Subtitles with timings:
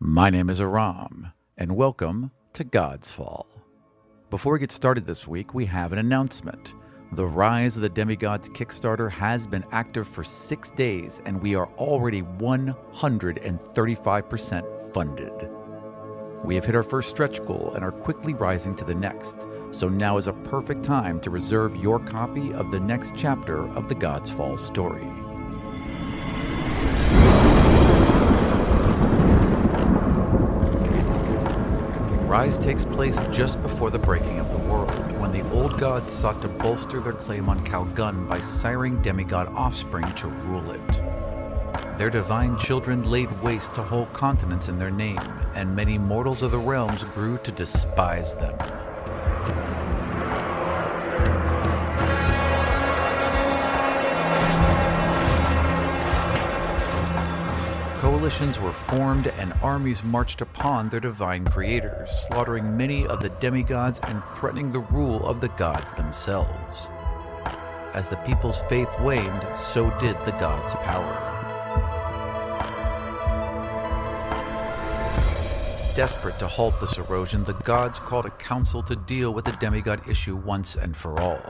[0.00, 3.46] My name is Aram, and welcome to Godsfall.
[4.30, 6.74] Before we get started this week, we have an announcement.
[7.10, 11.66] The Rise of the Demigods Kickstarter has been active for six days, and we are
[11.78, 15.50] already 135% funded.
[16.44, 19.34] We have hit our first stretch goal and are quickly rising to the next,
[19.72, 23.88] so now is a perfect time to reserve your copy of the next chapter of
[23.88, 25.08] the Godsfall story.
[32.38, 36.40] Rise takes place just before the breaking of the world, when the old gods sought
[36.42, 41.98] to bolster their claim on Khalgun by siring demigod offspring to rule it.
[41.98, 45.18] Their divine children laid waste to whole continents in their name,
[45.56, 48.56] and many mortals of the realms grew to despise them.
[58.18, 64.00] Coalitions were formed and armies marched upon their divine creators, slaughtering many of the demigods
[64.08, 66.88] and threatening the rule of the gods themselves.
[67.94, 71.14] As the people's faith waned, so did the gods' power.
[75.94, 80.02] Desperate to halt this erosion, the gods called a council to deal with the demigod
[80.08, 81.40] issue once and for all.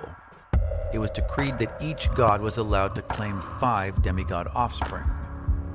[0.93, 5.18] It was decreed that each god was allowed to claim five demigod offspring.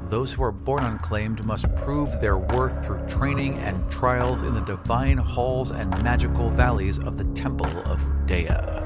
[0.09, 4.61] Those who are born unclaimed must prove their worth through training and trials in the
[4.61, 8.83] divine halls and magical valleys of the Temple of Udea.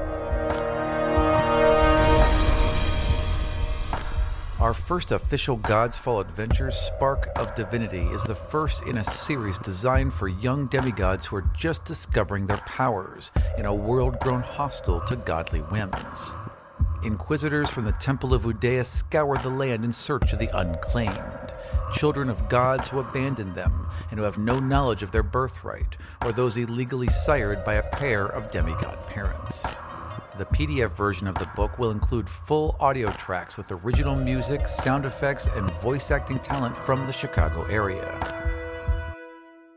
[4.60, 10.12] Our first official Godsfall adventure, Spark of Divinity, is the first in a series designed
[10.12, 15.14] for young demigods who are just discovering their powers in a world grown hostile to
[15.14, 16.32] godly whims.
[17.08, 21.54] Inquisitors from the Temple of Udea scoured the land in search of the unclaimed,
[21.94, 26.32] children of gods who abandoned them and who have no knowledge of their birthright, or
[26.32, 29.62] those illegally sired by a pair of demigod parents.
[30.36, 35.06] The PDF version of the book will include full audio tracks with original music, sound
[35.06, 39.14] effects, and voice acting talent from the Chicago area.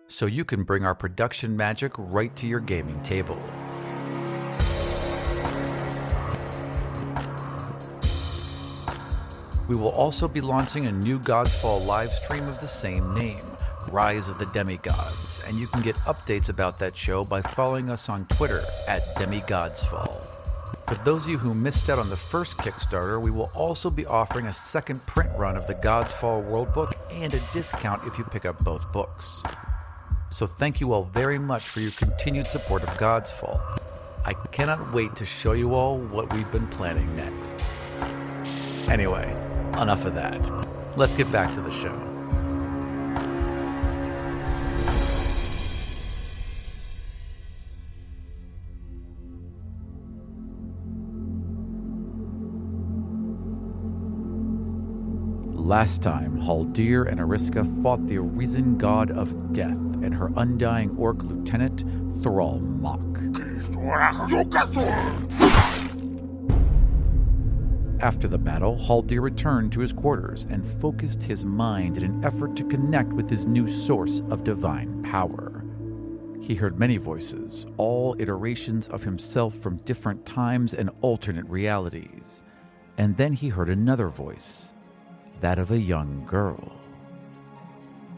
[0.07, 3.41] So you can bring our production magic right to your gaming table.
[9.71, 13.39] We will also be launching a new Godsfall live stream of the same name,
[13.89, 18.09] Rise of the Demigods, and you can get updates about that show by following us
[18.09, 20.13] on Twitter at Demigodsfall.
[20.89, 24.05] For those of you who missed out on the first Kickstarter, we will also be
[24.07, 28.25] offering a second print run of the Godsfall World Book and a discount if you
[28.25, 29.41] pick up both books.
[30.31, 33.61] So thank you all very much for your continued support of Godsfall.
[34.25, 37.55] I cannot wait to show you all what we've been planning next.
[38.89, 39.29] Anyway,
[39.79, 40.41] enough of that.
[40.97, 42.07] Let's get back to the show.
[55.53, 61.23] Last time, Haldir and Ariska fought the arisen god of death and her undying orc
[61.23, 61.85] lieutenant,
[62.21, 62.99] Thrall Mock.
[68.01, 72.55] After the battle, Haldir returned to his quarters and focused his mind in an effort
[72.55, 75.63] to connect with his new source of divine power.
[76.41, 82.41] He heard many voices, all iterations of himself from different times and alternate realities.
[82.97, 84.73] And then he heard another voice,
[85.41, 86.71] that of a young girl.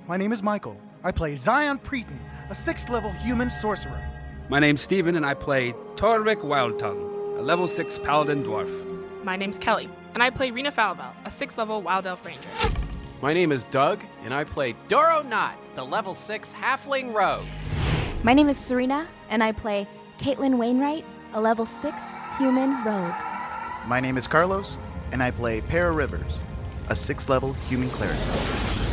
[0.08, 0.80] My name is Michael.
[1.04, 4.02] I play Xion Praeten, a sixth level human sorcerer.
[4.48, 8.93] My name's Stephen, and I play Torrvic Wildtongue, a level 6 paladin dwarf.
[9.24, 12.42] My name's Kelly, and I play Rina Falaval, a 6th level Wild Elf Ranger.
[13.22, 17.46] My name is Doug, and I play Dorro Knott, the level 6 Halfling Rogue.
[18.22, 19.88] My name is Surena, and I play
[20.20, 22.02] Caitlyn Wainrite, a level 6
[22.38, 23.14] human rogue.
[23.88, 24.78] My name is Carlos,
[25.14, 26.40] and I play Pera Rivers,
[26.90, 28.20] a sixth level human cleric.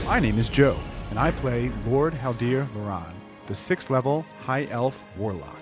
[0.05, 0.79] My name is Joe,
[1.11, 3.15] and I play Lord Haldir Loran,
[3.47, 5.59] the sixth level high elf warlock.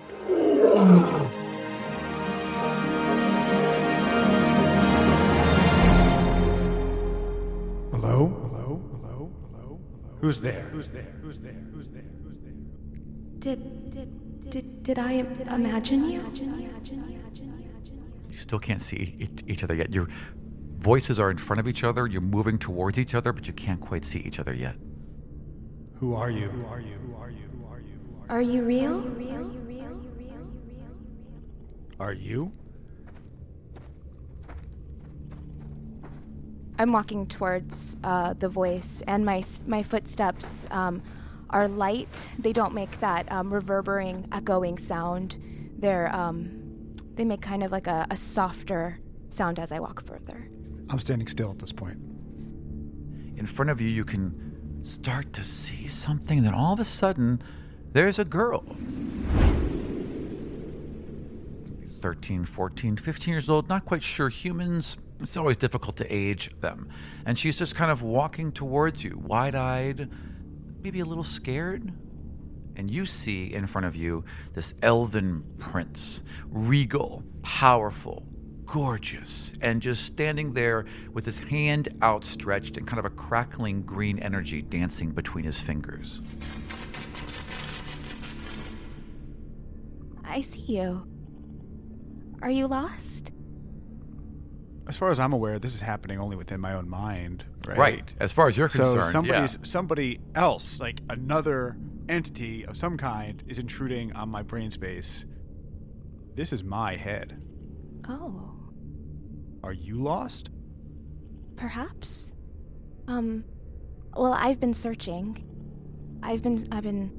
[10.21, 10.63] Who's there?
[10.73, 11.07] Who's there?
[11.23, 11.53] Who's there?
[11.73, 12.03] Who's there?
[12.25, 12.53] Who's there?
[13.39, 15.13] Did did did, did I
[15.53, 16.23] imagine you?
[18.31, 19.93] You still can't see each- each other yet.
[19.93, 20.09] Your
[20.79, 23.81] voices are in front of each other, you're moving towards each other, but you can't
[23.81, 24.77] quite see each other yet.
[26.01, 26.49] Who are you?
[26.49, 26.95] Who are you?
[27.07, 27.47] Who are you?
[27.53, 27.99] Who are you?
[28.07, 29.01] Who are you real?
[29.01, 30.01] Are you real?
[32.01, 32.53] Are you?
[36.79, 41.03] I'm walking towards uh, the voice, and my my footsteps um,
[41.51, 42.29] are light.
[42.39, 45.37] They don't make that um, reverberating, echoing sound.
[45.79, 50.49] They're um, they make kind of like a, a softer sound as I walk further.
[50.89, 51.99] I'm standing still at this point.
[53.37, 56.43] In front of you, you can start to see something.
[56.43, 57.43] Then all of a sudden,
[57.93, 58.65] there's a girl.
[61.89, 64.29] 13, 14, 15 years old, not quite sure.
[64.29, 66.89] Humans, it's always difficult to age them.
[67.27, 70.11] And she's just kind of walking towards you, wide eyed,
[70.83, 71.93] maybe a little scared.
[72.77, 74.25] And you see in front of you
[74.55, 78.25] this elven prince, regal, powerful,
[78.67, 84.21] gorgeous, and just standing there with his hand outstretched and kind of a crackling green
[84.21, 86.21] energy dancing between his fingers.
[90.25, 91.05] I see you.
[92.43, 93.33] Are you lost?
[94.89, 97.77] As far as I'm aware, this is happening only within my own mind, right?
[97.79, 98.15] Right.
[98.21, 99.61] As far as you're So concerned, somebody's yeah.
[99.65, 101.77] somebody else, like another
[102.09, 105.27] entity of some kind, is intruding on my brain space.
[106.35, 107.39] This is my head.
[108.09, 108.55] Oh,
[109.63, 110.51] Are you lost?
[111.57, 112.31] perhaps.
[113.09, 113.45] Um,
[114.17, 115.45] well, I've been searching.
[116.23, 117.11] I've been I've been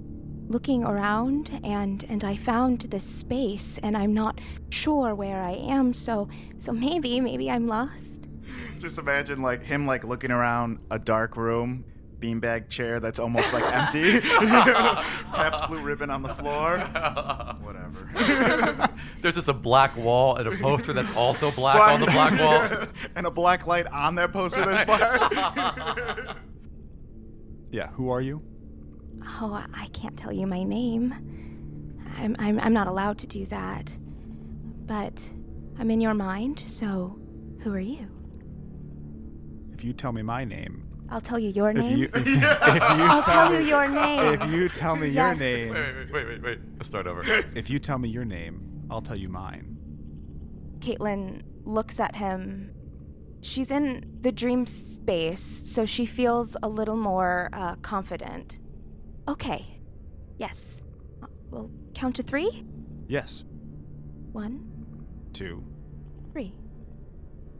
[0.49, 4.39] looking around and and I found this space and I'm not
[4.71, 5.93] sure where I am.
[5.93, 8.27] So so maybe maybe I'm lost.
[8.79, 11.85] Just imagine like him like looking around a dark room,
[12.19, 14.19] beanbag chair that's almost like empty.
[15.31, 16.77] Pabst blue ribbon on the floor.
[17.61, 18.89] Whatever.
[19.21, 22.87] There's just a black wall and a poster that's also black on the black wall.
[23.15, 26.35] and a black light on that poster that's black.
[27.71, 27.89] Yeah.
[27.89, 28.41] Who are you?
[29.41, 31.13] Oh, I can't tell you my name.
[32.17, 33.91] I'm I'm I'm not allowed to do that.
[34.85, 35.21] But
[35.77, 36.59] I'm in your mind.
[36.65, 37.17] So
[37.61, 38.07] who are you?
[39.73, 42.09] If you tell me my name, I'll tell you your name.
[42.13, 44.41] if, you- if you I'll tell you me- your name.
[44.41, 45.39] If you tell me your Yes.
[45.39, 46.59] name, Wait, wait, wait, wait.
[46.77, 47.21] Let's start over.
[47.55, 49.77] if you tell me your name, I'll tell you mine.
[50.79, 52.71] Caitlyn looks at him.
[53.41, 58.59] She's in the dream space, so she feels a little more uh, confident.
[59.29, 59.65] Okay.
[60.37, 60.77] Yes.
[61.21, 62.65] Uh, We'll count to three.
[63.07, 63.43] Yes.
[64.31, 64.65] One,
[65.33, 65.63] Two.
[66.31, 66.53] three.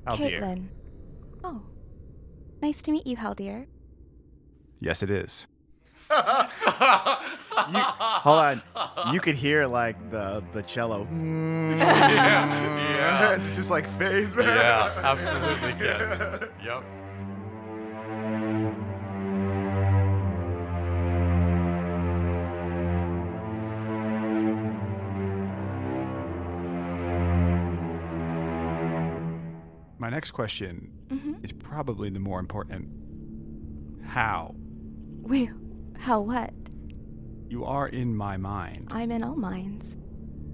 [0.05, 0.39] Aldir.
[0.41, 0.67] Caitlyn.
[1.43, 1.61] Oh.
[2.61, 3.65] Nice to meet you, Haldir.
[4.79, 5.47] Yes, it is.
[7.73, 8.61] You, hold on.
[9.11, 11.05] You could hear like the the cello.
[11.11, 13.31] yeah.
[13.35, 14.33] it's just like fades.
[14.35, 16.49] Yeah, absolutely can.
[16.63, 16.83] Yep.
[30.09, 31.43] My next question Mm-hmm.
[31.43, 32.87] is probably the more important.
[34.03, 34.55] How?
[35.21, 35.51] Wait,
[35.99, 36.51] how what?
[37.47, 38.87] You are in my mind.
[38.89, 39.97] I'm in all minds.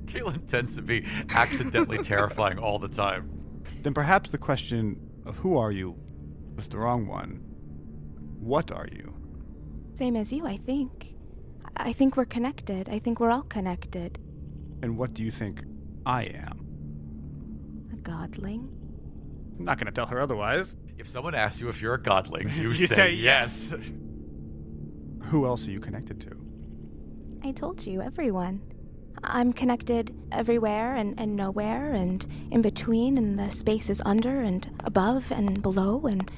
[0.07, 3.29] Caitlyn tends to be accidentally terrifying all the time.
[3.83, 5.95] Then perhaps the question of who are you
[6.57, 7.39] was the wrong one.
[8.41, 9.13] What are you?
[9.93, 11.15] Same as you, I think.
[11.77, 12.89] I I think we're connected.
[12.89, 14.19] I think we're all connected.
[14.81, 15.63] And what do you think
[16.05, 16.59] I am?
[17.93, 18.74] A godling.
[19.57, 20.75] I'm not going to tell her otherwise.
[20.97, 23.73] If someone asks you if you're a godling, you, You say, say yes.
[25.23, 26.31] Who else are you connected to?
[27.43, 28.61] I told you, everyone.
[29.23, 35.31] I'm connected everywhere and, and nowhere and in between and the spaces under and above
[35.31, 36.29] and below and.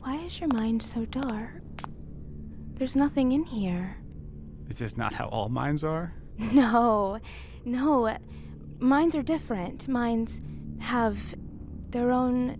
[0.00, 1.62] Why is your mind so dark?
[2.74, 3.96] There's nothing in here.
[4.68, 6.14] Is this not how all minds are?
[6.52, 7.18] No,
[7.64, 8.16] no.
[8.78, 9.86] Minds are different.
[9.86, 10.40] Minds
[10.80, 11.34] have
[11.92, 12.58] their own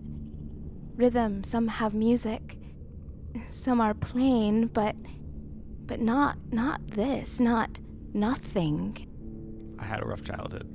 [0.95, 1.43] rhythm.
[1.43, 2.57] Some have music.
[3.49, 4.95] Some are plain, but
[5.85, 7.39] but not not this.
[7.39, 7.79] Not
[8.13, 9.07] nothing.
[9.79, 10.67] I had a rough childhood.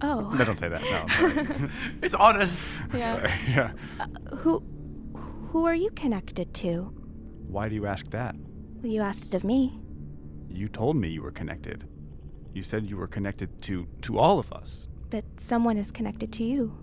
[0.00, 0.30] Oh.
[0.38, 0.82] No, don't say that.
[0.82, 1.68] No.
[2.02, 2.70] It's honest.
[2.94, 3.12] Yeah.
[3.20, 3.32] sorry.
[3.48, 3.70] Yeah.
[4.00, 4.62] Uh, who
[5.50, 6.92] who are you connected to?
[7.48, 8.34] Why do you ask that?
[8.82, 9.78] Well, you asked it of me.
[10.48, 11.88] You told me you were connected.
[12.54, 14.88] You said you were connected to to all of us.
[15.10, 16.76] But someone is connected to you.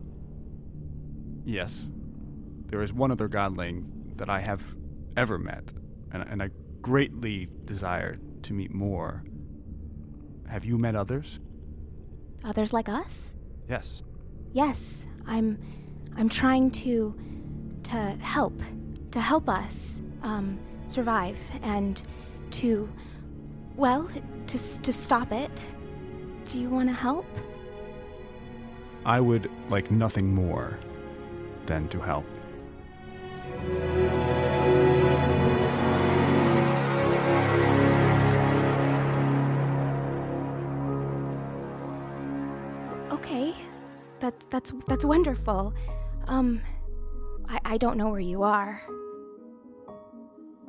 [1.45, 1.85] Yes.
[2.67, 3.85] There is one other godling
[4.17, 4.63] that I have
[5.15, 5.71] ever met,
[6.11, 6.49] and, and I
[6.81, 9.23] greatly desire to meet more.
[10.47, 11.39] Have you met others?
[12.43, 13.33] Others like us?
[13.69, 14.01] Yes.
[14.53, 15.59] Yes, I'm
[16.17, 17.15] I'm trying to
[17.83, 18.59] to help
[19.11, 22.01] to help us um, survive and
[22.51, 22.89] to
[23.75, 24.09] well
[24.47, 25.67] to to stop it.
[26.47, 27.25] Do you want to help?
[29.05, 30.79] I would like nothing more
[31.65, 32.25] than to help.
[43.11, 43.55] Okay,
[44.19, 45.73] that, that's, that's wonderful.
[46.27, 46.61] Um,
[47.47, 48.81] I, I don't know where you are.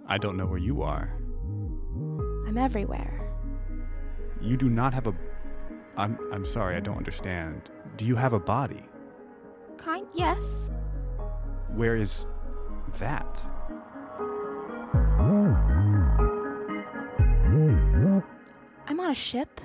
[0.07, 1.13] I don't know where you are.
[2.47, 3.21] I'm everywhere.
[4.41, 5.15] You do not have a.
[5.97, 7.71] I'm, I'm sorry, I don't understand.
[7.97, 8.85] Do you have a body?
[9.79, 10.71] Kind, yes.
[11.77, 12.25] Where is
[12.99, 13.39] that?
[18.89, 19.61] I'm on a ship.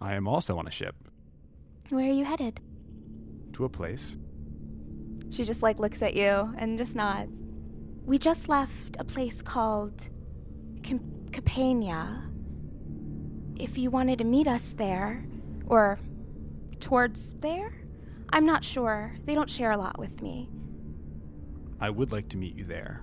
[0.00, 0.94] I am also on a ship
[1.90, 2.60] Where are you headed?
[3.54, 4.16] to a place.
[5.30, 7.40] She just like looks at you and just nods.
[8.04, 10.08] We just left a place called
[10.82, 12.22] Cam- Capania.
[13.56, 15.24] If you wanted to meet us there,
[15.66, 16.00] or
[16.80, 17.72] towards there,
[18.34, 19.14] I'm not sure.
[19.24, 20.48] They don't share a lot with me.
[21.80, 23.02] I would like to meet you there,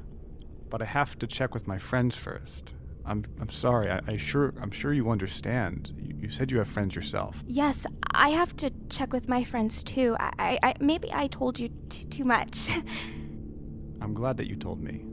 [0.69, 2.73] but I have to check with my friends first.
[3.05, 3.89] I'm, I'm sorry.
[3.89, 5.93] I, I sure I'm sure you understand.
[5.97, 7.41] You, you said you have friends yourself.
[7.47, 10.17] Yes, I have to check with my friends too.
[10.19, 12.69] I, I, maybe I told you t- too much.
[14.01, 15.05] I'm glad that you told me.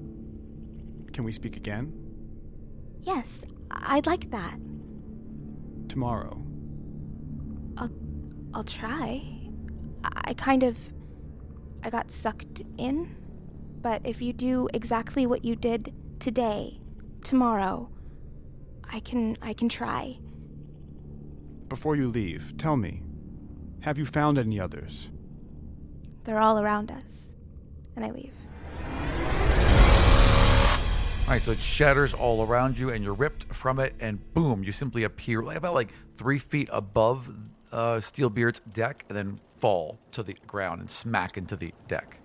[1.12, 1.92] Can we speak again
[3.02, 4.58] yes, I'd like that.
[5.88, 6.42] tomorrow?
[7.76, 7.90] I'll,
[8.52, 9.37] I'll try.
[10.04, 10.76] I, I kind of,
[11.82, 13.16] I got sucked in.
[13.80, 16.80] But if you do exactly what you did today,
[17.22, 17.90] tomorrow,
[18.90, 20.18] I can, I can try.
[21.68, 23.02] Before you leave, tell me,
[23.80, 25.08] have you found any others?
[26.24, 27.32] They're all around us,
[27.94, 28.34] and I leave.
[31.28, 34.64] All right, so it shatters all around you, and you're ripped from it, and boom,
[34.64, 37.30] you simply appear like about like three feet above
[37.70, 42.16] uh, Steelbeard's deck, and then fall to the ground and smack into the deck.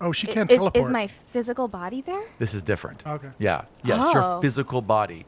[0.00, 0.84] Oh, she can't is, teleport.
[0.84, 2.22] Is my physical body there?
[2.38, 3.06] This is different.
[3.06, 3.30] Okay.
[3.38, 3.64] Yeah.
[3.84, 4.12] Yes, Oh.
[4.12, 5.24] your physical body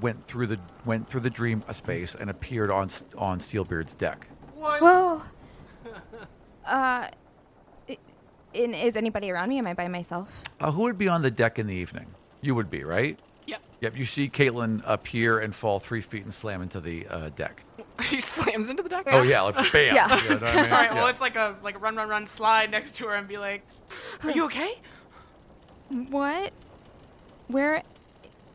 [0.00, 4.26] went through the went through the dream space and appeared on S- on Steelbeard's deck.
[4.56, 5.22] Whoa.
[6.66, 7.08] Uh,
[7.88, 7.98] i-
[8.52, 9.56] in, is anybody around me?
[9.58, 10.42] Am I by myself?
[10.60, 12.06] Uh, who would be on the deck in the evening?
[12.42, 13.18] You would be, right?
[13.80, 13.92] Yep.
[13.92, 13.98] Yep.
[13.98, 17.62] You see Caitlyn appear and fall three feet and slam into the uh, deck.
[18.02, 19.06] she slams into the deck.
[19.10, 19.94] Oh yeah, like bam.
[19.94, 20.22] Yeah.
[20.22, 20.64] You know what I mean?
[20.64, 20.94] All right.
[20.94, 21.10] Well, Yeah.
[21.10, 23.62] it's like a like a run, run, run, slide next to her and be like,
[24.24, 24.74] "Are you okay?"
[26.10, 26.52] What?
[27.46, 27.82] Where?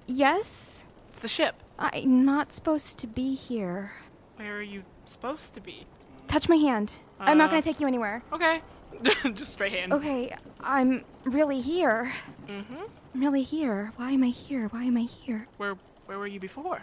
[0.05, 0.83] Yes?
[1.09, 1.55] It's the ship.
[1.79, 3.91] I'm not supposed to be here.
[4.35, 5.87] Where are you supposed to be?
[6.27, 6.93] Touch my hand.
[7.19, 8.21] I'm not Uh, gonna take you anywhere.
[8.31, 8.61] Okay.
[9.33, 9.93] Just straight hand.
[9.93, 12.13] Okay, I'm really here.
[12.47, 12.83] Mm-hmm.
[13.13, 13.91] I'm really here.
[13.95, 14.67] Why am I here?
[14.67, 15.47] Why am I here?
[15.57, 16.81] Where Where were you before?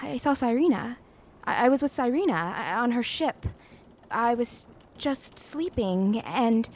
[0.00, 0.96] I, I saw Cyrena.
[1.44, 3.46] I, I was with Cyrena I, on her ship.
[4.10, 4.66] I was
[4.98, 6.68] just sleeping, and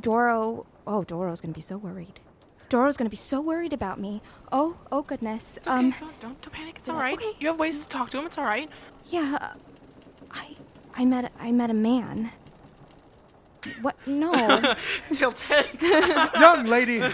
[0.00, 0.66] Dorro.
[0.86, 2.20] Oh, Dorro's gonna be so worried.
[2.70, 4.22] Dorro's gonna be so worried about me.
[4.52, 5.56] Oh, oh goodness.
[5.56, 5.76] It's okay.
[5.76, 6.76] Um, don't, don't don't panic.
[6.78, 7.14] It's all right.
[7.14, 7.32] okay.
[7.40, 8.26] You have ways to talk to him.
[8.26, 8.68] It's all right.
[9.10, 9.38] yeah.
[9.40, 9.58] uh,
[10.30, 10.56] I,
[10.96, 12.32] I met, I met a man.
[13.82, 13.96] What?
[14.06, 14.74] No.
[15.12, 15.68] Tilted.
[15.82, 17.02] Young lady.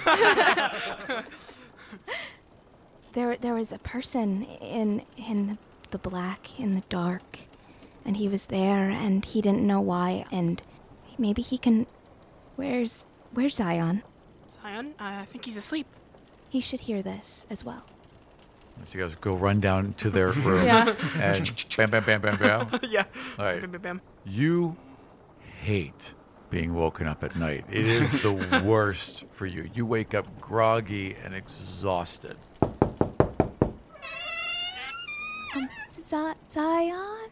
[3.12, 5.58] There, there was a person in in
[5.90, 7.40] the black, in the dark,
[8.04, 10.62] and he was there, and he didn't know why, and
[11.18, 11.86] maybe he can.
[12.54, 14.02] Where's Where's Xion?
[14.64, 15.86] Xion, uh, I think he's asleep.
[16.50, 17.82] He should hear this as well.
[18.86, 20.94] So you guys go run down to their room Yeah.
[21.16, 22.80] and bam, bam, bam, bam, bam.
[22.88, 23.04] yeah.
[23.38, 23.60] All right.
[23.60, 24.00] Bam, bam, bam.
[24.24, 24.76] You
[25.62, 26.14] hate
[26.50, 27.64] being woken up at night.
[27.70, 28.32] It is the
[28.64, 29.70] worst for you.
[29.72, 32.36] You wake up groggy and exhausted.
[35.54, 37.28] Um, Z- Xion,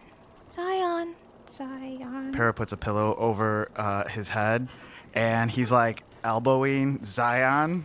[0.54, 1.14] Xion,
[1.46, 2.32] Xion.
[2.32, 4.68] Pera puts a pillow over uh, his head,
[5.14, 7.82] and he's like elbowing Xion.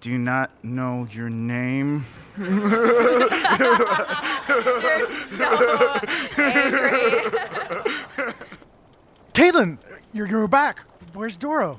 [0.00, 2.06] Do not know your name?
[9.34, 9.78] Caitlin,
[10.14, 10.80] you're, you're back.
[11.12, 11.78] Where's Dorro?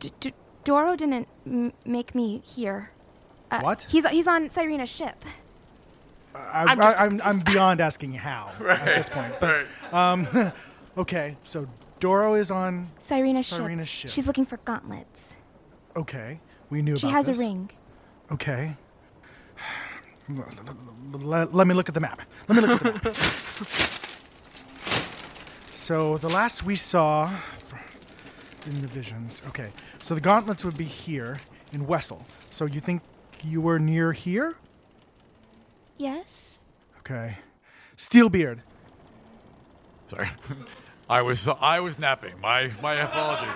[0.00, 2.90] D- D- Dorro didn't m- make me here.
[3.50, 3.86] Uh, What?
[3.88, 5.24] He's he's on Cyrena's ship.
[6.34, 9.34] I, I'm just I, I'm, I'm beyond asking how at this point.
[9.40, 10.26] But, um,
[10.98, 11.66] okay, so
[12.00, 12.90] Dorro is on.
[12.98, 14.10] Cyrena's, Cyrena's ship.
[14.10, 14.14] ship.
[14.14, 15.34] She's looking for gauntlets.
[15.96, 17.38] Okay, we knew about She has this.
[17.38, 17.70] a ring.
[18.32, 18.76] Okay.
[20.28, 22.20] Let, let me look at the map.
[22.48, 23.16] Let me look at the map.
[25.70, 27.55] so the last we saw fr-
[28.66, 29.42] in the visions.
[29.48, 31.38] Okay, so the gauntlets would be here
[31.72, 32.24] in Wessel.
[32.50, 33.02] So you think
[33.44, 34.56] you were near here?
[35.98, 36.60] Yes.
[37.00, 37.38] Okay.
[37.96, 38.60] Steelbeard.
[40.10, 40.28] Sorry.
[41.08, 42.40] I was I was napping.
[42.40, 43.50] My my apology.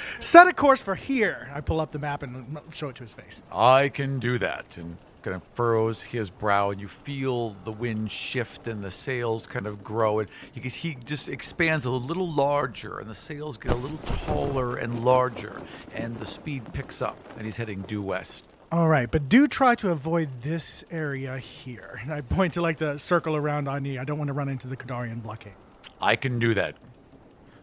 [0.20, 1.48] Set a course for here.
[1.54, 3.42] I pull up the map and show it to his face.
[3.52, 4.76] I can do that.
[4.78, 9.46] And kind of furrows his brow, and you feel the wind shift and the sails
[9.46, 13.56] kind of grow, and you can, he just expands a little larger, and the sails
[13.56, 15.62] get a little taller and larger,
[15.94, 18.44] and the speed picks up, and he's heading due west.
[18.72, 22.00] All right, but do try to avoid this area here.
[22.02, 23.98] And I point to like the circle around Ani.
[23.98, 25.52] I don't want to run into the Kadarian blockade.
[26.00, 26.76] I can do that.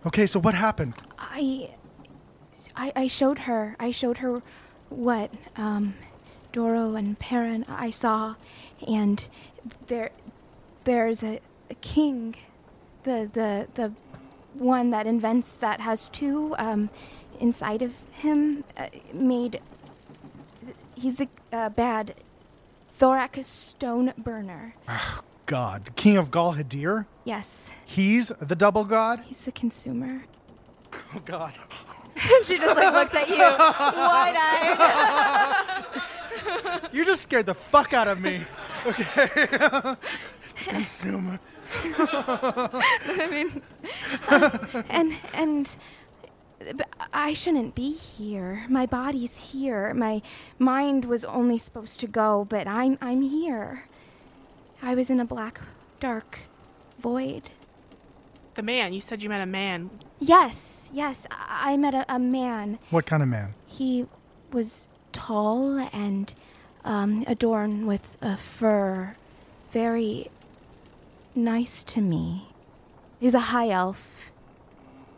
[0.06, 0.94] Okay, so what happened?
[1.18, 1.72] I,
[2.76, 3.76] I, I showed her.
[3.80, 4.44] I showed her
[4.90, 5.96] what um,
[6.54, 8.36] Dorro and Perrin I saw,
[8.88, 9.28] and
[9.88, 10.12] there,
[10.84, 11.40] there's a,
[11.70, 12.36] a king,
[13.04, 13.92] the the the
[14.54, 16.90] one that invents that has two um,
[17.40, 19.62] inside of him uh, made.
[20.96, 22.16] He's the uh, bad
[23.00, 24.76] Thorak stone burner.
[24.88, 27.06] Oh, God, the king of Galhadir?
[27.24, 29.22] Yes, He's the double god?
[29.26, 30.26] he's the consumer.
[31.16, 31.54] Oh, God.
[32.44, 34.76] she just like looks at you, wide-eyed.
[36.92, 38.46] You just scared the fuck out of me.
[38.86, 39.96] Okay.
[40.68, 41.40] Consumer.
[41.84, 43.62] I mean,
[44.30, 45.78] um, and and
[47.14, 48.66] I shouldn't be here.
[48.70, 49.94] My body's here.
[49.94, 50.22] My
[50.58, 53.86] mind was only supposed to go, but I'm I'm here.
[54.82, 55.62] I was in a black,
[56.00, 56.40] dark
[57.00, 57.52] void.
[58.56, 59.90] The man, you said you met a man.
[60.20, 62.80] Yes, yes, I, I met a, a man.
[62.90, 63.54] What kind of man?
[63.68, 64.08] He
[64.52, 66.34] was tall and
[66.84, 69.16] um, adorned with a fur,
[69.72, 70.30] very
[71.36, 72.50] nice to me.
[73.20, 74.32] He was a high elf.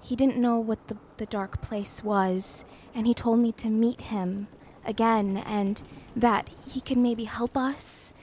[0.01, 4.01] He didn't know what the, the dark place was, and he told me to meet
[4.01, 4.47] him
[4.85, 5.81] again and
[6.15, 8.13] that he could maybe help us.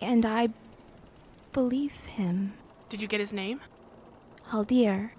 [0.00, 0.50] And I
[1.52, 2.52] believe him.
[2.88, 3.60] Did you get his name?
[4.50, 5.12] Haldir.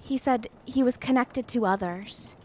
[0.00, 2.36] He said he was connected to others.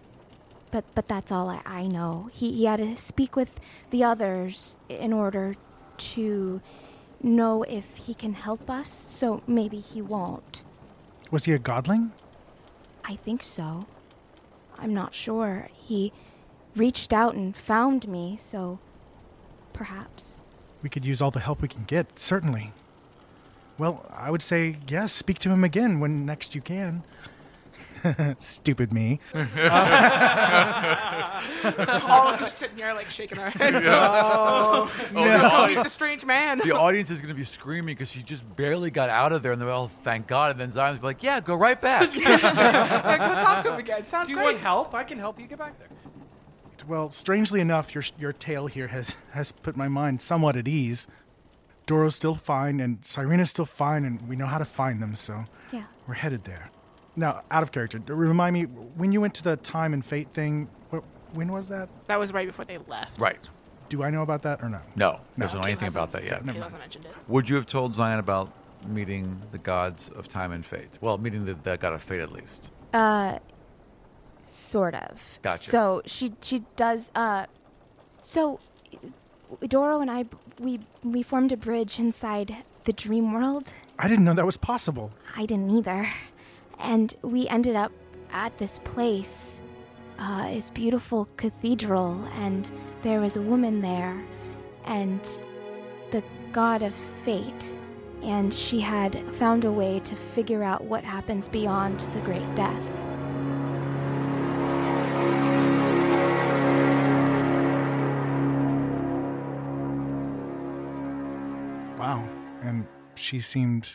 [0.77, 2.29] But but that's all I, I know.
[2.31, 5.56] He, he had to speak with the others in order
[6.13, 6.62] to
[7.19, 10.63] know if he can help us, so maybe he won't.
[11.32, 12.12] Was he a godling?
[13.04, 13.88] I think so.
[14.78, 15.69] I'm not sure.
[15.73, 16.13] He
[16.75, 18.78] reached out and found me, so
[19.73, 20.43] perhaps.
[20.84, 22.71] We could use all the help we can get, certainly.
[23.80, 27.04] Well, I would say yes, speak to him again when next you can.
[28.38, 29.19] Stupid me.
[29.33, 29.41] All
[32.27, 33.86] of us are sitting here like shaking our heads.
[33.88, 36.60] Oh, oh the, Go meet the strange man.
[36.60, 39.51] the audience is going to be screaming because she just barely got out of there,
[39.51, 40.51] and they're all, thank God.
[40.51, 42.10] And then Xion's be like, yeah, go right back.
[42.17, 44.05] Yeah, go talk to him again.
[44.05, 44.45] Sounds Do you great.
[44.53, 44.93] want help?
[44.93, 45.88] I can help you get back there.
[46.88, 51.07] Well, strangely enough, your your tale here has has put my mind somewhat at ease.
[51.86, 55.45] Dorro's still fine, and Cyrena's still fine, and we know how to find them, so
[55.71, 55.83] Yeah.
[56.07, 56.69] we're headed there.
[57.17, 60.69] Now, out of character, remind me when you went to the time and fate thing.
[60.91, 61.03] What,
[61.34, 61.89] when was that?
[62.06, 63.19] That was right before they left.
[63.19, 63.39] right.
[63.89, 64.82] Do I know about that or no?
[64.97, 66.43] No, doesn't know Caleb anything about that yet.
[66.43, 67.12] Caleb hasn't mentioned it.
[67.30, 68.51] Would you have told Xion about
[68.86, 70.97] meeting the gods of time and fate?
[70.99, 72.69] Well, meeting the, the god of fate at least.
[72.93, 73.39] Uh,
[74.41, 75.39] sort of.
[75.41, 75.69] Gotcha.
[75.69, 77.12] So she she does.
[77.15, 77.45] Uh,
[78.23, 78.60] so
[79.62, 80.25] Dorro and I
[80.60, 83.71] we we formed a bridge inside the dream world.
[83.97, 85.12] I didn't know that was possible.
[85.36, 86.10] I didn't either,
[86.79, 87.91] and we ended up
[88.31, 89.61] at this place,
[90.19, 94.23] uh, this beautiful cathedral, and there was a woman there,
[94.85, 95.21] and
[96.11, 97.73] the god of fate.
[98.21, 102.83] And she had found a way to figure out what happens beyond the great death.
[111.97, 112.27] Wow.
[112.61, 113.91] And she seemed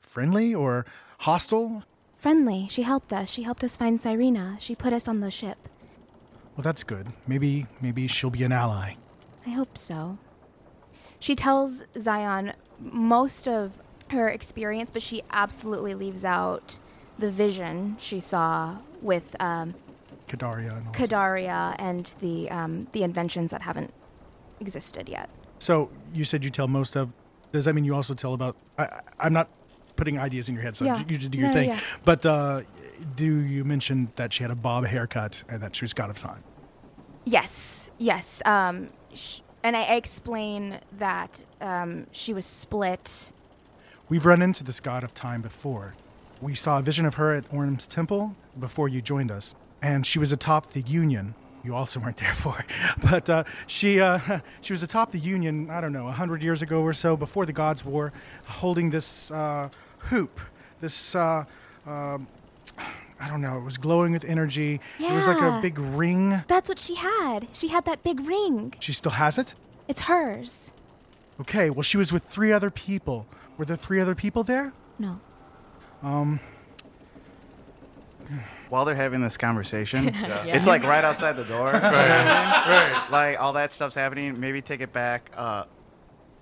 [0.00, 0.86] friendly or
[1.18, 1.84] hostile?
[2.18, 2.66] Friendly.
[2.68, 3.28] She helped us.
[3.30, 4.58] She helped us find Cyrena.
[4.60, 5.68] She put us on the ship.
[6.56, 7.12] Well, that's good.
[7.26, 8.94] Maybe maybe she'll be an ally.
[9.46, 10.18] I hope so.
[11.20, 13.72] She tells Xion most of
[14.10, 16.78] her experience, but she absolutely leaves out
[17.18, 19.74] the vision she saw with um,
[20.28, 20.92] Kadaria and all.
[20.92, 23.92] Kadaria and the um, the inventions that haven't
[24.58, 25.30] existed yet.
[25.60, 27.12] So you said you tell most of.
[27.52, 28.56] Does that mean you also tell about?
[28.76, 29.48] I- I'm not
[29.98, 31.02] putting ideas in your head, so Yeah.
[31.06, 31.68] you just do your No, thing.
[31.70, 31.80] yeah.
[32.04, 32.62] But uh,
[33.16, 36.18] do you mention that she had a bob haircut and that she was god of
[36.18, 36.42] time?
[37.26, 38.40] Yes, yes.
[38.46, 43.32] Um, sh- and I explain that um, she was split.
[44.08, 45.94] We've run into this god of time before.
[46.40, 50.18] We saw a vision of her at Orm's temple before you joined us, and she
[50.20, 51.34] was atop the Union.
[51.64, 52.64] You also weren't there for,
[53.02, 55.68] but uh, she uh, she was atop the Union.
[55.68, 58.12] I don't know, a hundred years ago or so, before the Gods' War,
[58.46, 60.40] holding this uh, hoop,
[60.80, 61.14] this.
[61.14, 61.44] Uh,
[61.86, 62.26] um
[63.20, 63.58] I don't know.
[63.58, 64.80] It was glowing with energy.
[65.00, 66.44] It was like a big ring.
[66.46, 67.48] That's what she had.
[67.52, 68.74] She had that big ring.
[68.78, 69.54] She still has it.
[69.88, 70.70] It's hers.
[71.40, 73.26] Okay, well, she was with three other people.
[73.56, 74.72] Were there three other people there?
[75.00, 75.18] No.
[76.02, 76.38] Um,
[78.68, 80.44] While they're having this conversation, Yeah.
[80.44, 81.72] it's like right outside the door.
[81.72, 83.06] right, right.
[83.10, 84.38] Like all that stuff's happening.
[84.38, 85.30] Maybe take it back.
[85.36, 85.64] Uh,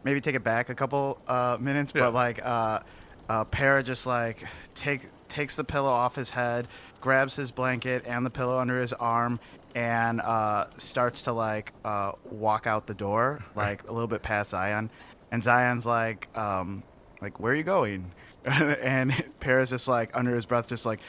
[0.04, 1.92] maybe take it back a couple uh, minutes.
[1.92, 2.80] But like, uh,
[3.28, 6.68] uh, Pera just like take takes the pillow off his head,
[7.00, 9.40] grabs his blanket and the pillow under his arm,
[9.74, 14.52] and uh, starts to like uh, walk out the door, like a little bit past
[14.52, 14.90] Xion.
[15.30, 16.82] And Xion's like, um,
[17.20, 18.12] like, where are you going?
[18.44, 21.00] and Pera's just like under his breath, just like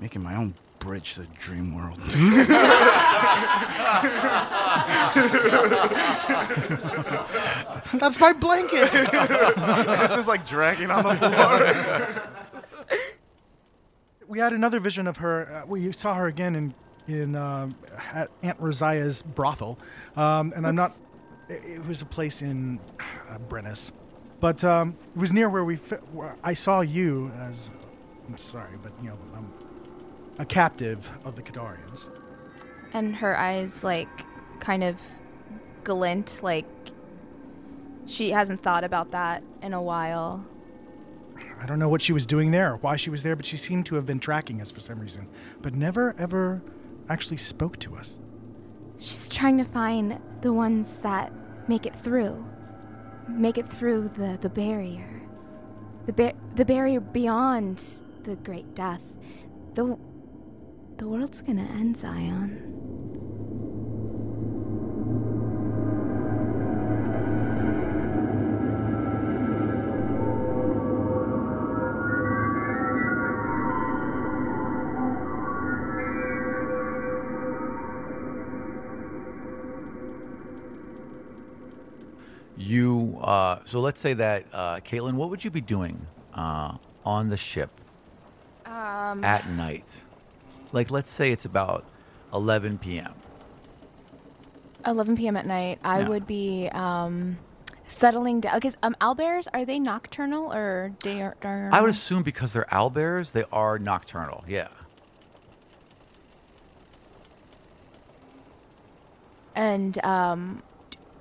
[0.00, 1.98] making my own bridge to the dream world.
[8.02, 8.90] that's my blanket.
[8.92, 12.98] this is like dragging on the floor.
[14.28, 15.62] we had another vision of her.
[15.62, 16.74] Uh, we saw her again in
[17.06, 17.76] in um,
[18.12, 19.78] at Aunt Rosiah's brothel,
[20.16, 20.96] um, and I'm not.
[21.48, 22.80] It, it was a place in
[23.30, 23.92] uh, Brennus,
[24.40, 25.76] but um, it was near where we.
[25.76, 27.70] Fi- where I saw you as.
[28.26, 29.52] I'm sorry, but you know, I'm
[30.40, 32.10] a captive of the Kadarians.
[32.94, 34.08] And her eyes, like,
[34.58, 35.00] kind of
[35.84, 36.66] glint, like
[38.06, 40.44] she hasn't thought about that in a while.
[41.60, 43.86] I don't know what she was doing there, why she was there, but she seemed
[43.86, 45.28] to have been tracking us for some reason,
[45.60, 46.62] but never ever
[47.08, 48.18] actually spoke to us.
[48.98, 51.32] She's trying to find the ones that
[51.68, 52.44] make it through.
[53.28, 55.22] Make it through the, the barrier.
[56.06, 57.84] The, ba- the barrier beyond
[58.24, 59.02] the great death.
[59.74, 59.96] The,
[60.96, 62.91] the world's gonna end, Xion.
[82.56, 87.28] You, uh, so let's say that, uh, Caitlyn, what would you be doing uh, on
[87.28, 87.80] the ship
[88.66, 90.04] Um, at night?
[90.72, 91.86] Like, let's say it's about
[92.32, 93.22] 11 p.m.
[94.86, 95.36] 11 p.m.
[95.36, 96.08] at night, I Yeah.
[96.08, 97.38] would be um,
[97.86, 98.54] settling down.
[98.56, 101.36] Because um, owlbears, are they nocturnal or day or
[101.72, 104.44] I would assume because they're owlbears, they are nocturnal.
[104.46, 104.68] Yeah.
[109.54, 110.62] And um,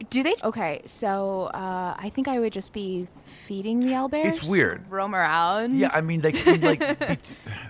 [0.09, 0.35] do they?
[0.43, 3.07] Okay, so uh, I think I would just be
[3.45, 4.25] feeding the owlbears.
[4.25, 4.89] It's weird.
[4.89, 5.77] Roam around.
[5.77, 7.19] Yeah, I mean, like, like bet-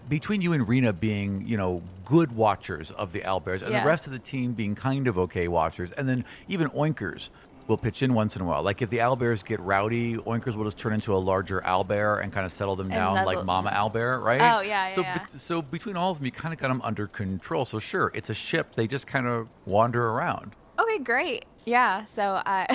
[0.09, 3.81] between you and Rina being, you know, good watchers of the owlbears, and Yeah.
[3.81, 7.29] the rest of the team being kind of okay watchers, and then even oinkers
[7.67, 8.63] will pitch in once in a while.
[8.63, 12.33] Like if the owlbears get rowdy, oinkers will just turn into a larger owlbear and
[12.33, 14.41] kind of settle them And down like nuzzle- Mama Owlbear, right?
[14.41, 16.81] Oh, yeah, So, yeah, bet- so between all of them, you kind of got them
[16.83, 17.63] under control.
[17.65, 20.53] So sure, it's a ship; they just kind of wander around.
[20.81, 21.45] Okay, great.
[21.65, 22.65] Yeah, so I.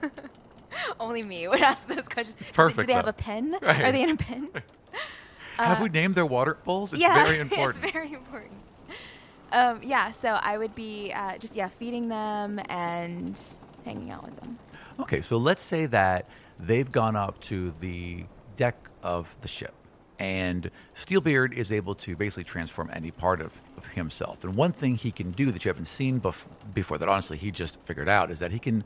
[1.00, 2.36] Only me would ask those questions.
[2.40, 3.56] It's perfect, Do they have a pen?
[3.62, 3.82] Right.
[3.84, 4.48] Are they in a pen?
[5.58, 6.92] Have Uh, we named their water bowls?
[6.92, 7.82] It's yeah, very important.
[7.82, 8.52] it's very important.
[9.52, 13.40] Um, yeah, so I would be uh, just yeah feeding them and
[13.84, 14.58] hanging out with them.
[15.00, 16.28] Okay, so let's say that
[16.60, 18.24] they've gone up to the
[18.56, 19.72] deck of the ship,
[20.18, 24.44] and Steelbeard is able to basically transform any part of, of himself.
[24.44, 27.50] And one thing he can do that you haven't seen bef- before, that honestly he
[27.50, 28.84] just figured out, is that he can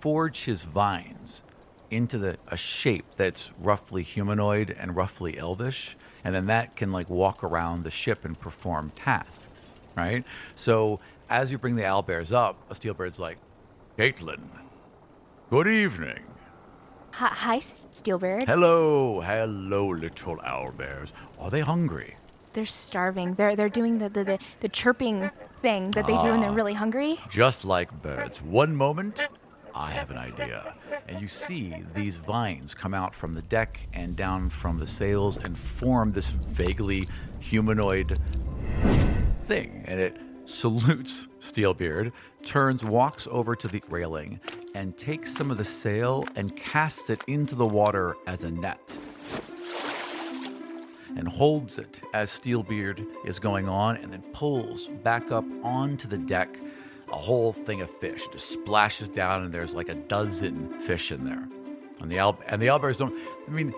[0.00, 1.42] forge his vines
[1.90, 7.08] into the a shape that's roughly humanoid and roughly elvish, and then that can like
[7.08, 10.24] walk around the ship and perform tasks, right?
[10.54, 13.38] So as you bring the owlbears up, a Steelbeard's like,
[13.98, 14.40] Caitlyn,
[15.50, 16.24] good evening.
[17.18, 18.46] Hi, hi Steelbeard.
[18.46, 21.12] Hello, hello, little owlbears.
[21.40, 22.14] Are they hungry?
[22.52, 23.34] They're starving.
[23.34, 25.28] They're they're doing the the, the, the chirping
[25.60, 26.54] thing that they do when they're Ah.
[26.54, 27.18] really hungry.
[27.28, 28.40] Just like birds.
[28.40, 29.20] One moment,
[29.74, 30.74] I have an idea.
[31.08, 35.38] And you see these vines come out from the deck and down from the sails
[35.38, 37.08] and form this vaguely
[37.40, 38.16] humanoid
[39.46, 39.84] thing.
[39.88, 40.16] And it
[40.48, 42.12] salutes Steelbeard,
[42.44, 44.40] turns, walks over to the railing,
[44.74, 48.80] and takes some of the sail and casts it into the water as a net.
[51.16, 56.18] And holds it as Steelbeard is going on, and then pulls back up onto the
[56.18, 56.58] deck
[57.12, 58.22] a whole thing of fish.
[58.24, 61.48] It Just splashes down, and there's like a dozen fish in there.
[62.00, 63.14] And the al- and the owlbears don't.
[63.46, 63.74] I mean,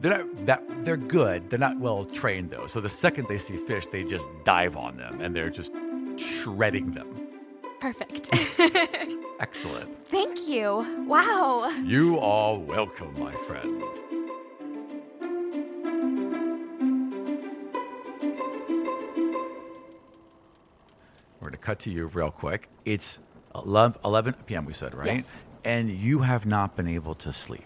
[0.00, 1.50] they're not that they're good.
[1.50, 2.66] They're not well trained though.
[2.66, 5.72] So the second they see fish, they just dive on them, and they're just
[6.16, 7.08] shredding them.
[7.80, 8.28] Perfect.
[9.40, 10.06] Excellent.
[10.08, 11.04] Thank you.
[11.06, 11.68] Wow.
[11.84, 13.82] You are welcome, my friend.
[21.40, 22.68] We're going to cut to you real quick.
[22.84, 23.20] It's
[23.54, 24.64] 11, 11 p.m.
[24.64, 25.44] We said right, Yes.
[25.64, 27.64] and you have not been able to sleep.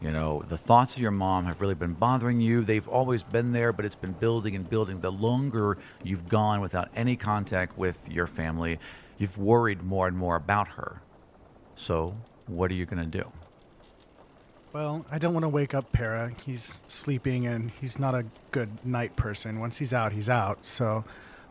[0.00, 2.62] You know, the thoughts of your mom have really been bothering you.
[2.62, 5.00] They've always been there, but it's been building and building.
[5.00, 8.78] The longer you've gone without any contact with your family,
[9.18, 11.00] you've worried more and more about her.
[11.76, 13.30] So, what are you going to do?
[14.74, 16.32] Well, I don't want to wake up Pera.
[16.44, 19.60] He's sleeping and he's not a good night person.
[19.60, 20.66] Once he's out, he's out.
[20.66, 21.04] So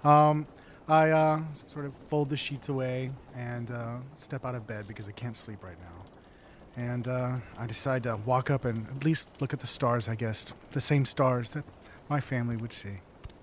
[0.04, 0.46] um,
[0.90, 5.08] I uh, sort of fold the sheets away and uh, step out of bed because
[5.08, 6.03] I can't sleep right now.
[6.76, 10.16] And uh, I decide to walk up and at least look at the stars, I
[10.16, 10.46] guess.
[10.72, 11.64] The same stars that
[12.10, 13.00] my family would see.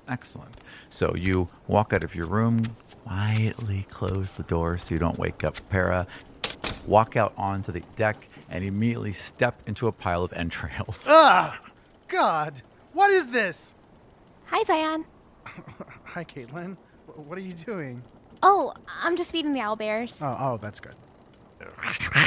[0.08, 0.56] Excellent.
[0.88, 2.64] So you walk out of your room,
[3.04, 6.06] quietly close the door so you don't wake up Pera,
[6.86, 11.06] walk out onto the deck, and immediately step into a pile of entrails.
[11.08, 11.60] Ah!
[12.08, 12.62] God!
[12.92, 13.76] What is this?
[14.46, 15.04] Hi, Xion.
[16.04, 16.76] Hi, Caitlyn.
[17.14, 18.02] What are you doing?
[18.42, 20.20] Oh, I'm just feeding the owlbears.
[20.20, 20.96] Oh, oh, that's good.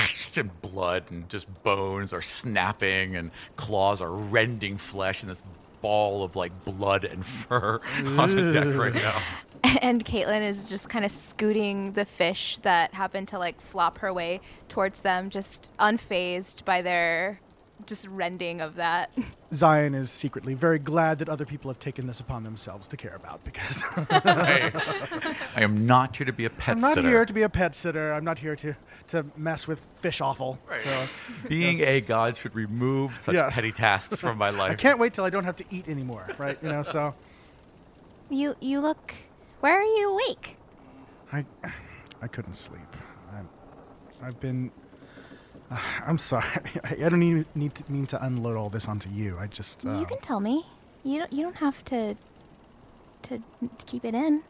[0.09, 5.43] Just in blood and just bones are snapping and claws are rending flesh and this
[5.81, 7.79] ball of like blood and fur
[8.17, 9.21] on the deck right now.
[9.81, 14.13] and Caitlyn is just kind of scooting the fish that happen to like flop her
[14.13, 17.39] way towards them, just unfazed by their
[17.85, 19.11] just rending of that.
[19.51, 23.13] Xion is secretly very glad that other people have taken this upon themselves to care
[23.15, 27.07] about because I, I am not here to be a pet I'm not sitter.
[27.07, 28.13] here to be a pet sitter.
[28.13, 28.75] I'm not here to,
[29.09, 30.57] to mess with fish offal.
[30.83, 31.07] So
[31.47, 33.53] Being a god should remove such Yes.
[33.53, 34.71] petty tasks from my life.
[34.71, 36.57] I can't wait till I don't have to eat anymore, right?
[36.63, 37.13] You know, so
[38.29, 39.13] You you look.
[39.59, 40.57] Where are you awake?
[41.31, 41.45] I
[42.21, 42.81] I couldn't sleep.
[43.33, 43.49] I'm,
[44.21, 44.71] I've been.
[46.07, 46.45] I'm sorry.
[46.83, 49.37] I, I don't even need to, mean to unload all this onto you.
[49.39, 49.85] I just.
[49.85, 50.65] Uh, You can tell me.
[51.03, 51.33] You don't.
[51.33, 52.15] You don't have to.
[53.23, 53.37] To,
[53.77, 54.43] to keep it in.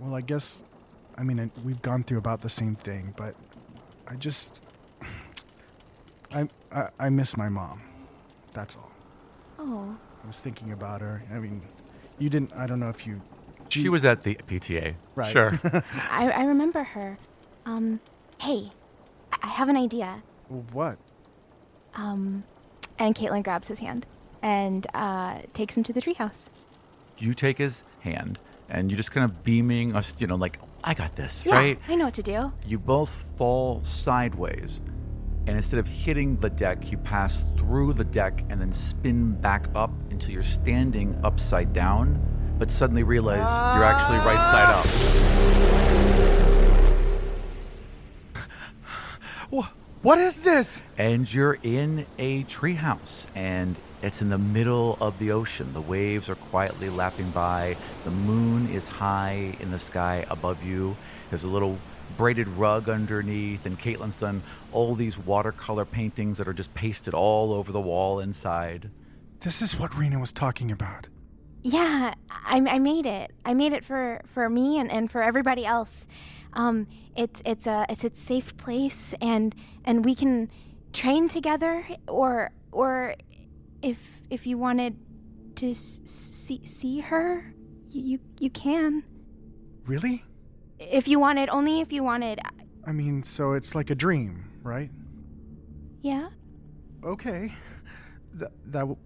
[0.00, 0.62] Well, I guess.
[1.18, 3.34] I mean, it, we've gone through about the same thing, but
[4.08, 4.60] I just.
[6.32, 7.82] I, I I miss my mom.
[8.52, 8.90] That's all.
[9.58, 9.96] Oh.
[10.22, 11.22] I was thinking about her.
[11.32, 11.62] I mean,
[12.18, 12.52] you didn't.
[12.54, 13.20] I don't know if you.
[13.68, 14.94] She was at the PTA.
[15.14, 15.30] Right.
[15.32, 15.58] Sure.
[16.10, 17.18] I I remember her.
[17.64, 18.00] Um.
[18.40, 18.70] Hey,
[19.32, 20.22] I- I have an idea.
[20.48, 20.98] What?
[21.94, 22.44] Um.
[22.98, 24.06] And Caitlyn grabs his hand
[24.42, 26.48] and uh, takes him to the treehouse.
[27.18, 28.38] you take his hand
[28.70, 31.78] and you're just kind of beaming us, you know, like, I got this, Yeah, right?
[31.88, 32.52] I know what to do.
[32.66, 34.80] You both fall sideways.
[35.46, 39.68] And instead of hitting the deck, you pass through the deck and then spin back
[39.74, 42.18] up until you're standing upside down,
[42.58, 43.38] but suddenly realize
[43.76, 44.86] you're actually right side up.
[49.50, 49.68] Wha-
[50.02, 50.82] What is this?
[50.98, 55.72] And you're in a treehouse, and it's in the middle of the ocean.
[55.72, 57.76] The waves are quietly lapping by.
[58.04, 60.96] The moon is high in the sky above you.
[61.30, 61.78] There's a little
[62.18, 67.52] braided rug underneath, and Caitlyn's done all these watercolor paintings that are just pasted all
[67.52, 68.90] over the wall inside.
[69.40, 71.08] This is what Rina was talking about.
[71.62, 73.32] Yeah, I, I made it.
[73.44, 76.06] I made it for, for me and, and for everybody else.
[76.56, 80.50] Um, it's it's a it's a safe place, and and we can
[80.92, 83.14] train together, or or
[83.82, 84.96] if if you wanted
[85.56, 87.54] to see see her,
[87.90, 89.04] you you, can.
[89.84, 90.24] Really?
[90.78, 92.40] If you wanted, only if you wanted.
[92.86, 94.90] I mean, so it's like a dream, right?
[96.02, 96.28] Yeah.
[97.04, 97.52] Okay.
[98.34, 98.98] That that w-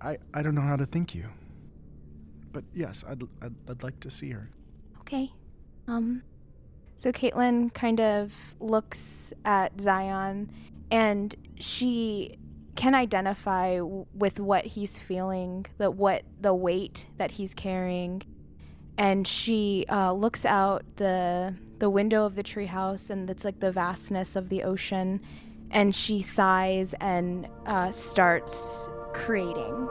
[0.00, 1.28] I I don't know how to thank you.
[2.52, 4.50] But yes, I'd I'd, I'd like to see her.
[5.00, 5.32] Okay.
[5.88, 6.22] Um
[6.96, 10.48] so Caitlyn kind of looks at Xion
[10.90, 12.38] and she
[12.74, 18.22] can identify with what he's feeling, the what the weight that he's carrying.
[18.98, 23.72] And she uh, looks out the the window of the treehouse, and it's like the
[23.72, 25.20] vastness of the ocean.
[25.70, 29.88] And she sighs and uh, starts creating.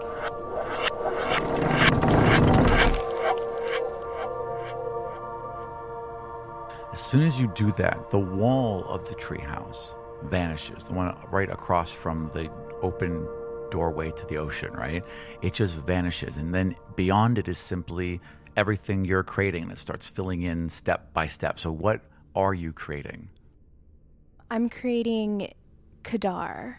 [6.96, 9.94] As soon as you do that, the wall of the treehouse
[10.30, 10.86] vanishes.
[10.86, 12.50] The one right across from the
[12.82, 13.28] open
[13.70, 15.04] doorway to the ocean, right?
[15.42, 16.38] It just vanishes.
[16.38, 18.22] And then beyond it is simply
[18.56, 21.60] everything you're creating it starts filling in step by step.
[21.60, 22.00] So, what
[22.34, 23.28] are you creating?
[24.50, 25.52] I'm creating
[26.06, 26.78] Kadar.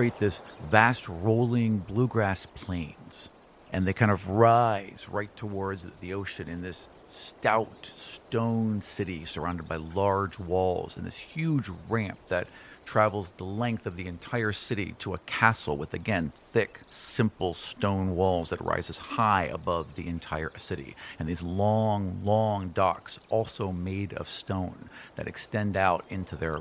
[0.00, 3.30] Create this vast rolling bluegrass plains.
[3.70, 9.68] And they kind of rise right towards the ocean in this stout stone city surrounded
[9.68, 12.46] by large walls and this huge ramp that
[12.86, 18.16] travels the length of the entire city to a castle with, again, thick, simple stone
[18.16, 20.96] walls that rises high above the entire city.
[21.18, 26.60] And these long, long docks, also made of stone, that extend out into their,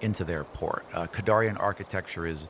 [0.00, 0.86] into their port.
[0.94, 1.06] Uh,
[1.58, 2.48] architecture is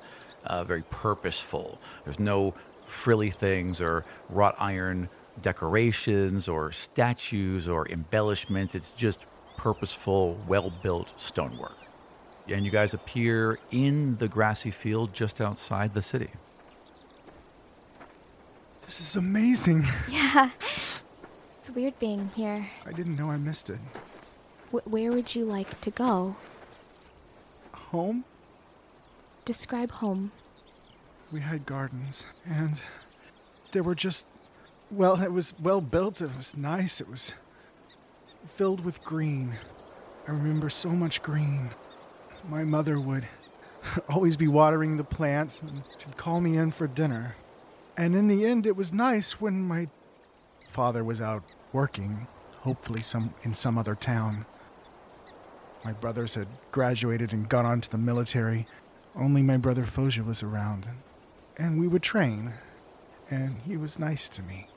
[0.49, 1.79] uh, very purposeful.
[2.05, 2.55] There's no
[2.87, 5.09] frilly things or wrought iron
[5.43, 8.75] decorations or statues or embellishments.
[8.75, 9.21] It's just
[9.57, 11.77] purposeful, well built stonework
[12.51, 16.31] and you guys appear in the grassy field just outside the city.
[18.87, 19.87] This is amazing.
[20.11, 20.51] Yeah.
[21.59, 22.67] It's weird being here.
[22.87, 23.79] I didn't know I missed it.
[24.73, 26.35] W- where would you like to go?
[27.75, 28.25] Home?
[29.49, 30.31] Describe home.
[31.33, 32.79] We had gardens, and
[33.73, 34.27] they were just.
[34.91, 37.33] Well, it was well built, it was nice, it was
[38.57, 39.55] filled with green.
[40.27, 41.71] I remember so much green
[42.49, 43.27] my mother would
[44.09, 47.37] always be watering the plants and she'd call me in for dinner.
[47.97, 49.89] And in the end, it was nice when my
[50.69, 52.27] father was out working,
[52.61, 54.47] hopefully some in some other town.
[55.85, 58.67] My brothers had graduated and gone on to the military.
[59.19, 60.87] Only my brother Foja was around,
[61.57, 62.53] and we would train.
[63.31, 64.69] And he was nice to me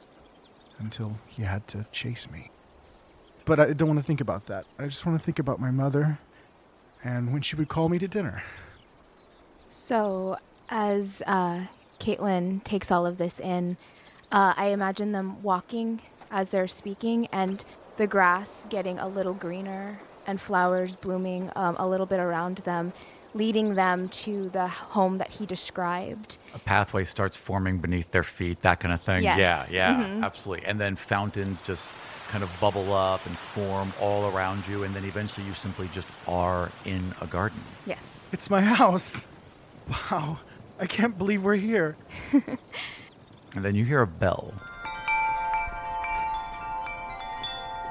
[0.80, 2.52] until he had to chase me.
[3.46, 4.66] But I don't want to think about that.
[4.78, 6.20] I just want to think about my mother
[7.04, 8.44] and when she would call me to dinner.
[9.70, 10.38] So,
[10.70, 11.66] as uh,
[12.00, 13.78] Caitlyn takes all of this in,
[14.32, 17.64] uh, I imagine them walking as they're speaking and
[17.98, 22.94] the grass getting a little greener and flowers blooming um, a little bit around them,
[23.34, 26.38] leading them to the home that he described.
[26.54, 29.24] A pathway starts forming beneath their feet, that kind of thing.
[29.24, 29.38] Yes.
[29.72, 30.24] Yeah, yeah, Mhm.
[30.24, 30.66] absolutely.
[30.68, 31.94] And then fountains just
[32.30, 36.08] kind of bubble up and form all around you, and then eventually you simply just
[36.28, 37.62] are in a garden.
[37.86, 38.04] Yes.
[38.32, 39.26] It's my house.
[39.90, 40.38] Wow.
[40.80, 41.96] I can't believe we're here.
[43.54, 44.54] And then you hear a bell.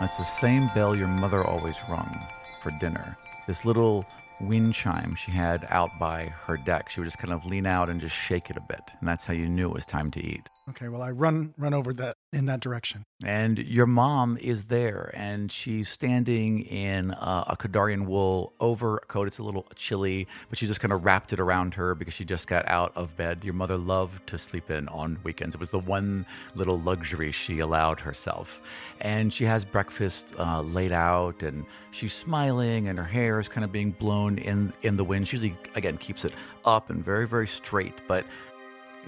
[0.00, 2.16] That's the same bell your mother always rung
[2.62, 3.16] for dinner.
[3.46, 4.06] This little
[4.40, 6.88] wind chime she had out by her deck.
[6.88, 8.92] She would just kind of lean out and just shake it a bit.
[8.98, 10.48] And that's how you knew it was time to eat.
[10.68, 13.04] Okay, well I run run over that in that direction.
[13.24, 19.26] And your mom is there, and she's standing in uh, a Kadarian wool overcoat.
[19.26, 22.24] It's a little chilly, but she just kind of wrapped it around her because she
[22.24, 23.44] just got out of bed.
[23.44, 25.54] Your mother loved to sleep in on weekends.
[25.54, 28.60] It was the one little luxury she allowed herself.
[29.00, 33.64] And she has breakfast uh, laid out, and she's smiling, and her hair is kind
[33.64, 35.26] of being blown in in the wind.
[35.26, 36.32] She usually, again, keeps it
[36.64, 38.24] up and very, very straight, but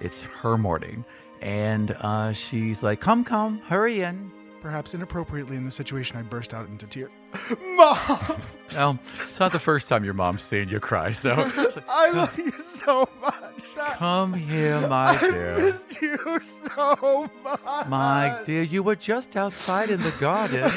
[0.00, 1.04] it's her morning.
[1.42, 4.30] And uh, she's like, Come, come, hurry in.
[4.60, 7.10] Perhaps inappropriately in the situation, I burst out into tears.
[7.74, 8.40] Mom,
[8.72, 12.38] Well, it's not the first time your mom's seen you cry, so like, I love
[12.38, 13.64] you so much.
[13.94, 15.56] Come here, my I dear.
[15.58, 17.88] missed you so much.
[17.88, 20.70] My dear, you were just outside in the garden.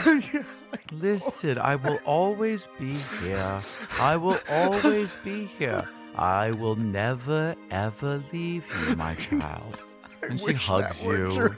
[0.91, 3.59] Listen, I will always be here.
[3.99, 5.87] I will always be here.
[6.15, 9.77] I will never, ever leave you, my child.
[10.29, 11.29] And she hugs you.
[11.29, 11.57] true.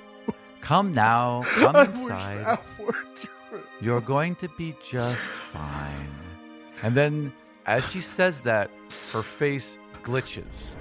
[0.62, 2.46] Come now, come I inside.
[2.46, 3.64] that were true.
[3.80, 6.10] You're going to be just fine.
[6.84, 7.34] And then,
[7.66, 8.70] as she says that,
[9.12, 10.76] her face glitches.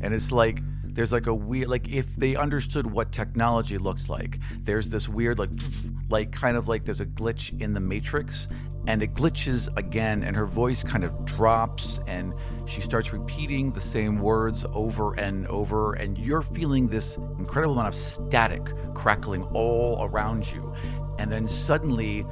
[0.00, 4.38] And it's like, there's like a weird, like if they understood what technology looks like,
[4.62, 5.50] there's this weird, like,
[6.10, 8.48] like kind of like there's a glitch in the matrix
[8.86, 12.32] and it glitches again and her voice kind of drops and
[12.66, 17.88] she starts repeating the same words over and over and you're feeling this incredible amount
[17.88, 20.72] of static crackling all around you.
[21.18, 22.24] And then suddenly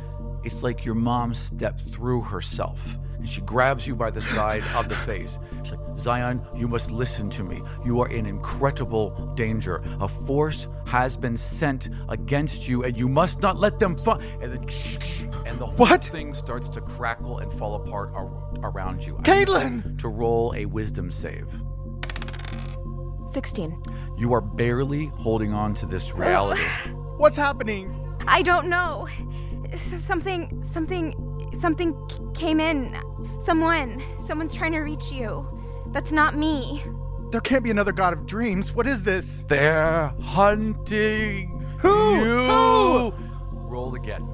[0.45, 4.87] it's like your mom stepped through herself and she grabs you by the side of
[4.91, 5.39] the face.
[5.63, 7.63] She's like, Xion, you must listen to me.
[7.83, 9.83] You are in incredible danger.
[10.03, 14.21] A force has been sent against you, and you must not let them fall.
[14.43, 14.69] And then,
[15.47, 16.05] and the whole What?
[16.05, 18.31] thing starts to crackle and fall apart ar-
[18.63, 19.17] around you.
[19.17, 19.99] I Caitlyn!
[20.03, 21.49] To roll a wisdom save.
[23.33, 23.83] 16.
[24.19, 26.61] You are barely holding on to this reality.
[27.17, 27.99] What's happening?
[28.27, 29.09] I don't know.
[30.03, 31.15] Something, something,
[31.59, 31.97] something
[32.35, 32.95] came in.
[33.45, 35.47] Someone, someone's trying to reach you.
[35.89, 36.83] That's not me.
[37.31, 38.73] There can't be another god of dreams.
[38.73, 39.43] What is this?
[39.43, 42.17] They're hunting Who?
[42.17, 42.45] you.
[42.47, 43.13] Who?
[43.53, 44.27] Roll again.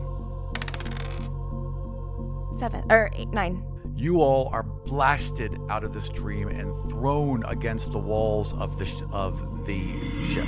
[2.55, 3.65] seven or eight, nine.
[3.97, 8.85] You all are blasted out of this dream and thrown against the walls of the
[8.85, 10.47] sh- of the ship.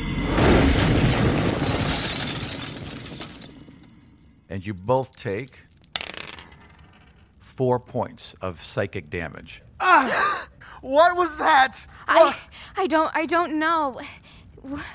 [4.48, 5.62] And you both take
[7.56, 9.62] four points of psychic damage.
[10.82, 11.86] What was that?
[12.08, 12.34] I
[12.76, 14.00] I don't I don't know.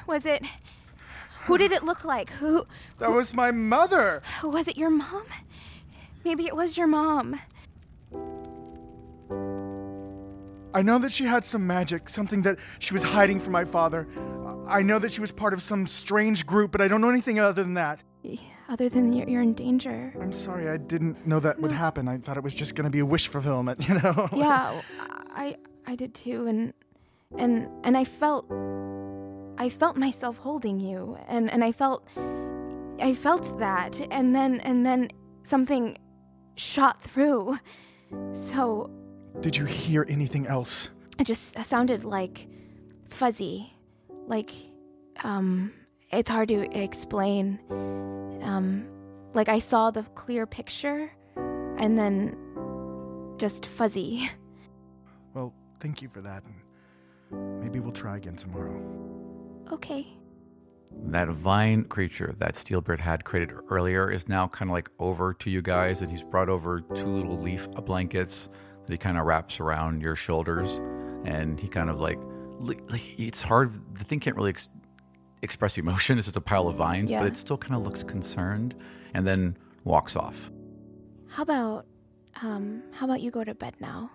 [0.06, 0.44] Was it?
[1.46, 2.30] Who did it look like?
[2.30, 2.68] Who
[3.00, 4.22] That was my mother.
[4.44, 4.76] was it?
[4.76, 5.24] Your mom?
[6.26, 7.40] Maybe it was your mom.
[10.74, 14.08] I know that she had some magic, something that she was hiding from my father.
[14.68, 17.40] I know that she was part of some strange group, but I don't know anything
[17.40, 18.04] other than that.
[18.70, 20.14] Other than you're, you're in danger.
[20.20, 22.08] I'm sorry, I didn't know that would happen.
[22.08, 24.28] I thought it was just going to be a wish fulfillment, you know?
[24.36, 24.82] Yeah,
[25.36, 25.56] I
[25.86, 26.74] I did too, and
[27.38, 28.46] and and I felt
[29.58, 32.06] I felt myself holding you, and and I felt
[33.00, 35.10] I felt that, and then and then
[35.44, 35.98] something
[36.56, 37.58] shot through.
[38.34, 38.90] So
[39.42, 40.90] Did you hear anything else?
[41.20, 42.48] it just sounded like
[43.10, 43.74] fuzzy,
[44.28, 44.52] like
[45.24, 45.72] um,
[46.12, 47.60] it's hard to explain.
[48.42, 48.88] Um,
[49.34, 51.12] like I saw the clear picture,
[51.78, 52.36] and then
[53.38, 54.30] just fuzzy.
[55.34, 56.44] Well, thank you for that.
[57.32, 58.82] And maybe we'll try again tomorrow.
[59.72, 60.08] Okay.
[61.10, 65.50] That vine creature that Steelbeard had created earlier is now kind of like over to
[65.52, 68.50] you guys, and he's brought over two little leaf blankets
[68.88, 70.80] that he kind of wraps around your shoulders,
[71.24, 72.18] and he kind of like,
[72.60, 73.76] like it's hard.
[73.96, 74.70] The thing can't really ex-
[75.42, 76.18] express emotion.
[76.18, 77.20] It's just a pile of vines, Yeah.
[77.22, 78.76] but it still kind of looks concerned,
[79.14, 80.52] and then walks off.
[81.28, 81.86] How about
[82.42, 84.12] um how about you go to bed now?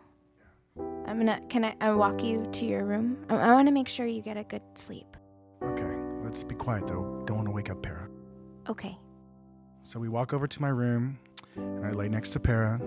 [1.07, 3.25] I'm gonna can I, I walk you to your room?
[3.29, 5.17] I, I want to make sure you get a good sleep.
[5.63, 7.23] Okay, let's be quiet though.
[7.27, 8.09] Don't want to wake up Pera.
[8.69, 8.97] Okay.
[9.85, 11.19] So we walk over to my room,
[11.57, 12.81] and I lay next to Pera.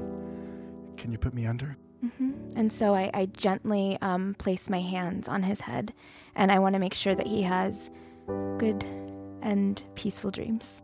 [0.97, 1.77] Can you put me under?
[2.03, 2.31] Mm-hmm.
[2.55, 5.93] And so I, I gently um, place my hands on his head,
[6.35, 7.89] and I want to make sure that he has
[8.57, 8.83] good
[9.41, 10.81] and peaceful dreams.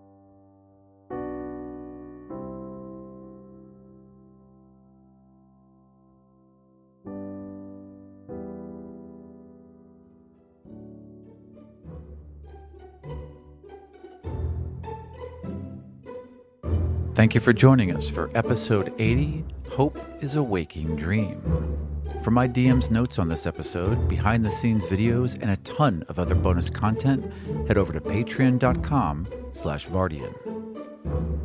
[17.14, 21.91] Thank you for joining us for episode 80 Hope is a Waking Dream.
[22.24, 26.20] For my DM's notes on this episode, behind the scenes videos, and a ton of
[26.20, 27.32] other bonus content,
[27.68, 30.34] head over to patreon.com slash Vartian.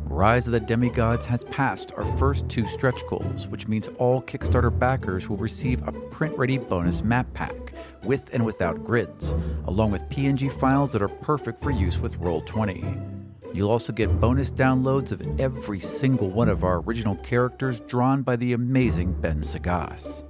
[0.05, 4.77] Rise of the Demigods has passed our first two stretch goals, which means all Kickstarter
[4.77, 10.51] backers will receive a print-ready bonus map pack with and without grids, along with PNG
[10.51, 13.17] files that are perfect for use with Roll20.
[13.53, 18.35] You'll also get bonus downloads of every single one of our original characters drawn by
[18.35, 20.23] the amazing Ben Sagas.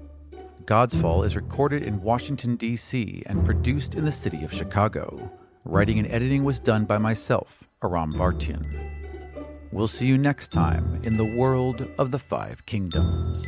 [0.68, 5.32] Godsfall is recorded in Washington, D.C., and produced in the city of Chicago.
[5.63, 8.65] Writing and editing was done by myself, Aram Vartian.
[9.72, 13.47] We'll see you next time in the world of the Five Kingdoms.